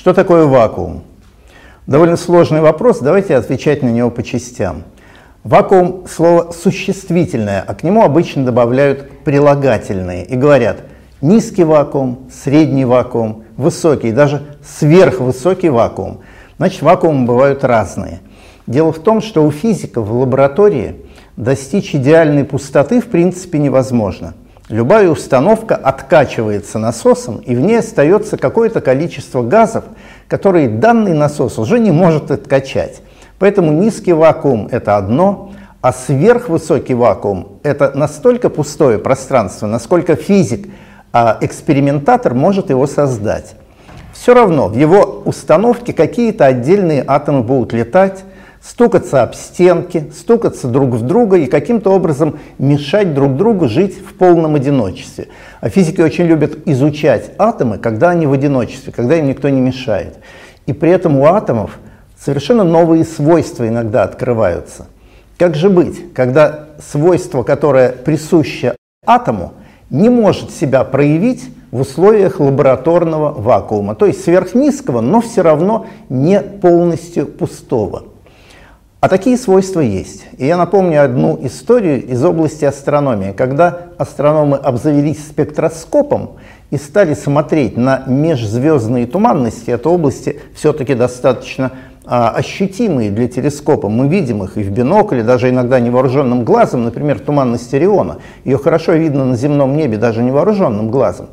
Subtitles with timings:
[0.00, 1.02] Что такое вакуум?
[1.86, 4.84] Довольно сложный вопрос, давайте отвечать на него по частям.
[5.44, 10.84] Вакуум– слово существительное, а к нему обычно добавляют прилагательные и говорят
[11.20, 16.20] низкий вакуум, средний вакуум, высокий, даже сверхвысокий вакуум.
[16.56, 18.20] Значит, вакуумы бывают разные.
[18.66, 20.96] Дело в том, что у физиков в лаборатории
[21.36, 24.32] достичь идеальной пустоты в принципе невозможно.
[24.70, 29.82] Любая установка откачивается насосом, и в ней остается какое-то количество газов,
[30.28, 33.02] которые данный насос уже не может откачать.
[33.40, 40.68] Поэтому низкий вакуум– это одно, а сверхвысокий вакуум– это настолько пустое пространство, насколько физик,
[41.12, 43.56] а экспериментатор может его создать.
[44.12, 48.22] Все равно в его установке какие-то отдельные атомы будут летать,
[48.62, 54.14] стукаться об стенки, стукаться друг в друга и каким-то образом мешать друг другу жить в
[54.14, 55.28] полном одиночестве.
[55.60, 60.18] А физики очень любят изучать атомы, когда они в одиночестве, когда им никто не мешает.
[60.66, 61.78] И при этом у атомов
[62.18, 64.86] совершенно новые свойства иногда открываются.
[65.38, 69.54] Как же быть, когда свойство, которое присуще атому,
[69.88, 76.40] не может себя проявить в условиях лабораторного вакуума, то есть сверхнизкого, но все равно не
[76.40, 78.04] полностью пустого.
[79.00, 80.26] А такие свойства есть.
[80.36, 83.32] И я напомню одну историю из области астрономии.
[83.32, 86.32] Когда астрономы обзавелись спектроскопом
[86.70, 91.72] и стали смотреть на межзвездные туманности, это области все-таки достаточно
[92.04, 93.88] а, ощутимые для телескопа.
[93.88, 98.18] Мы видим их и в бинокле, даже иногда невооруженным глазом, например, туманность Ориона.
[98.44, 101.28] Ее хорошо видно на земном небе даже невооруженным глазом.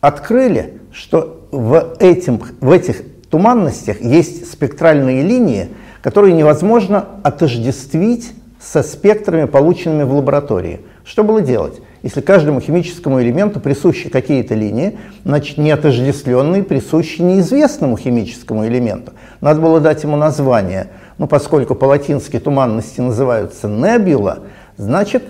[0.00, 5.68] Открыли, что в, этим, в этих туманностях есть спектральные линии,
[6.04, 10.82] которые невозможно отождествить со спектрами, полученными в лаборатории.
[11.02, 11.80] Что было делать?
[12.02, 19.12] Если каждому химическому элементу присущи какие-то линии, значит неотождествленные присущи неизвестному химическому элементу.
[19.40, 20.88] Надо было дать ему название.
[21.16, 24.40] Ну, поскольку по-латински туманности называются небула,
[24.76, 25.24] значит,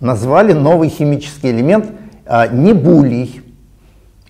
[0.00, 1.86] назвали новый химический элемент
[2.26, 3.40] а, небулий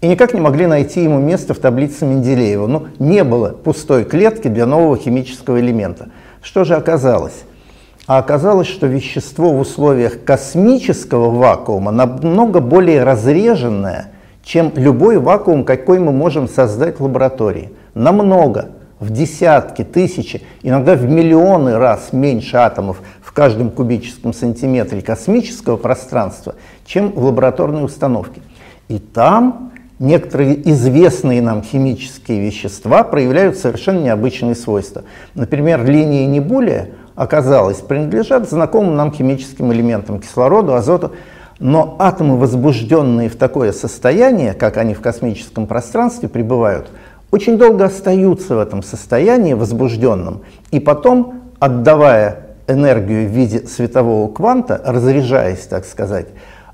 [0.04, 2.66] и никак не могли найти ему место в таблице Менделеева.
[2.66, 6.10] Ну, не было пустой клетки для нового химического элемента.
[6.42, 7.44] Что же оказалось?
[8.06, 16.00] А оказалось, что вещество в условиях космического вакуума намного более разреженное, чем любой вакуум, какой
[16.00, 17.70] мы можем создать в лаборатории.
[17.94, 25.78] Намного, в десятки, тысячи, иногда в миллионы раз меньше атомов в каждом кубическом сантиметре космического
[25.78, 28.42] пространства, чем в лабораторной установке.
[28.88, 35.04] И там некоторые известные нам химические вещества проявляют совершенно необычные свойства.
[35.34, 41.12] Например, линии Небулия, оказалось, принадлежат знакомым нам химическим элементам кислороду, азоту,
[41.60, 46.88] но атомы, возбужденные в такое состояние, как они в космическом пространстве пребывают,
[47.30, 54.80] очень долго остаются в этом состоянии возбужденном, и потом, отдавая энергию в виде светового кванта,
[54.84, 56.26] разряжаясь, так сказать,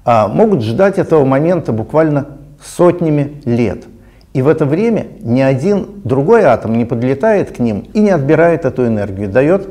[0.04, 2.26] а, могут ждать этого момента буквально
[2.62, 3.84] сотнями лет.
[4.32, 8.65] И в это время ни один другой атом не подлетает к ним и не отбирает
[8.65, 9.69] эту энергию, дает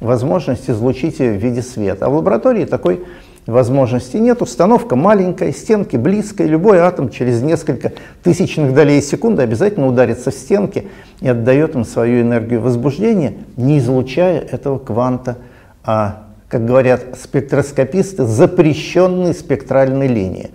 [0.00, 2.06] возможность излучить ее в виде света.
[2.06, 3.04] А в лаборатории такой
[3.46, 4.42] возможности нет.
[4.42, 6.48] Установка маленькая, стенки близкие.
[6.48, 7.92] Любой атом через несколько
[8.22, 10.88] тысячных долей секунды обязательно ударится в стенки
[11.20, 15.38] и отдает им свою энергию возбуждения, не излучая этого кванта,
[15.84, 20.50] а, как говорят спектроскописты, запрещенной спектральной линии.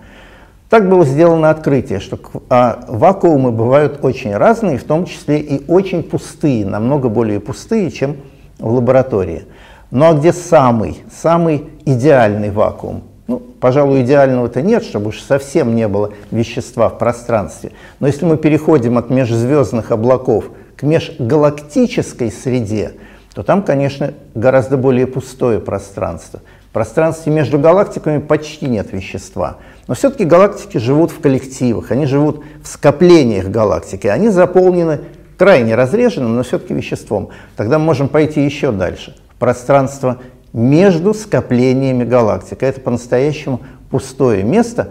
[0.72, 2.18] Так было сделано открытие, что
[2.48, 8.16] а, вакуумы бывают очень разные, в том числе и очень пустые, намного более пустые, чем
[8.58, 9.44] в лаборатории.
[9.90, 13.02] Ну а где самый, самый идеальный вакуум?
[13.26, 17.72] Ну, пожалуй, идеального-то нет, чтобы уж совсем не было вещества в пространстве.
[18.00, 20.46] Но если мы переходим от межзвездных облаков
[20.76, 22.92] к межгалактической среде,
[23.34, 26.40] то там, конечно, гораздо более пустое пространство.
[26.72, 29.58] Пространстве между галактиками почти нет вещества.
[29.88, 35.00] Но все-таки галактики живут в коллективах, они живут в скоплениях галактики, они заполнены
[35.36, 37.28] крайне разреженным, но все-таки веществом.
[37.56, 39.16] Тогда мы можем пойти еще дальше.
[39.34, 40.18] В пространство
[40.52, 42.62] между скоплениями галактик.
[42.62, 43.60] Это по-настоящему
[43.90, 44.90] пустое место.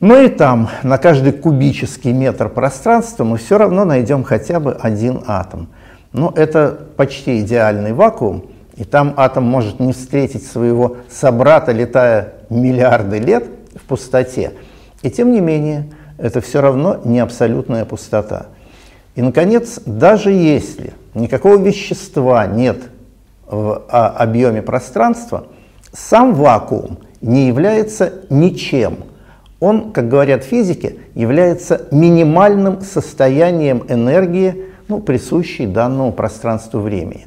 [0.00, 5.22] Но и там, на каждый кубический метр пространства, мы все равно найдем хотя бы один
[5.26, 5.68] атом.
[6.12, 8.46] Но это почти идеальный вакуум,
[8.76, 14.52] и там атом может не встретить своего собрата, летая миллиарды лет в пустоте.
[15.02, 15.86] И тем не менее,
[16.18, 18.46] это все равно не абсолютная пустота.
[19.14, 22.76] И, наконец, даже если никакого вещества нет
[23.46, 25.46] в а, объеме пространства,
[25.92, 28.98] сам вакуум не является ничем.
[29.58, 37.26] он, как говорят физики, является минимальным состоянием энергии, ну, присущей данному пространству времени.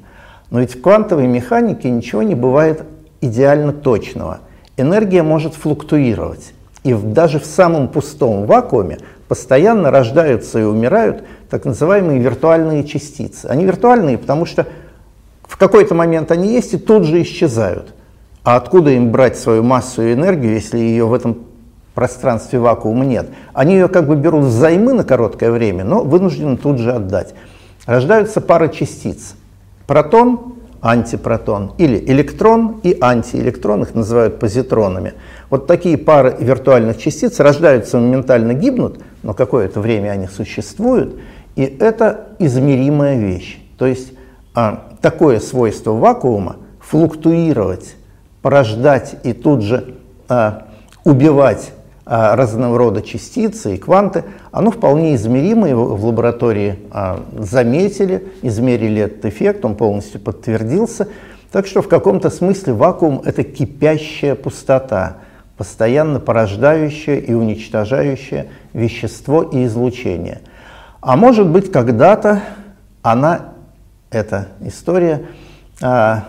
[0.50, 2.84] Но ведь в квантовой механике ничего не бывает
[3.22, 4.40] идеально точного.
[4.78, 6.54] Энергия может флуктуировать.
[6.84, 13.46] И даже в самом пустом вакууме постоянно рождаются и умирают так называемые виртуальные частицы.
[13.46, 14.66] Они виртуальные, потому что
[15.44, 17.94] в какой-то момент они есть и тут же исчезают.
[18.44, 21.40] А откуда им брать свою массу и энергию, если ее в этом
[21.94, 23.30] пространстве вакуума нет?
[23.54, 27.36] Они ее как бы берут взаймы на короткое время, но вынуждены тут же отдать.
[27.86, 29.36] Рождаются пары частиц.
[29.89, 30.53] Протон,
[30.83, 35.15] антипротон, или электрон и антиэлектрон, их называют позитронами.
[35.50, 41.19] Вот такие пары виртуальных частиц рождаются, моментально гибнут, но какое-то время они существуют,
[41.56, 43.57] и это измеримая вещь.
[43.80, 44.13] То есть
[44.53, 47.95] а, такое свойство вакуума флуктуировать,
[48.44, 49.95] порождать и тут же
[50.27, 50.68] а,
[51.03, 51.71] убивать
[52.10, 59.26] разного рода частицы и кванты, оно вполне измеримо, его в лаборатории а, заметили, измерили этот
[59.26, 61.08] эффект, он полностью подтвердился.
[61.52, 65.18] Так что в каком-то смысле вакуум– это кипящая пустота,
[65.56, 70.42] постоянно порождающая и уничтожающая вещество и излучение.
[71.02, 72.42] А может быть, когда-то
[73.04, 73.54] она
[74.10, 75.28] эта история
[75.80, 76.26] а,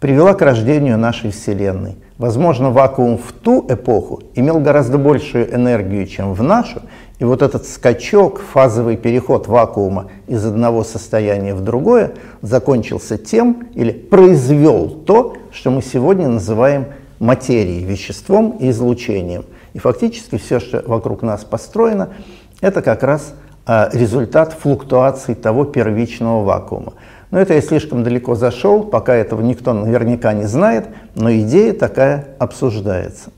[0.00, 1.96] привела к рождению нашей Вселенной.
[2.20, 6.82] Возможно, вакуум в ту эпоху имел гораздо большую энергию, чем в нашу,
[7.18, 12.12] и вот этот скачок, фазовый переход вакуума из одного состояния в другое
[12.42, 16.88] закончился тем или произвел то, что мы сегодня называем
[17.20, 19.46] материей, веществом и излучением.
[19.72, 22.10] И фактически все, что вокруг нас построено,
[22.60, 23.32] это как раз
[23.64, 26.92] а, результат флуктуации того первичного вакуума.
[27.30, 32.34] Но это я слишком далеко зашел, пока этого никто наверняка не знает, но идея такая
[32.38, 33.30] обсуждается.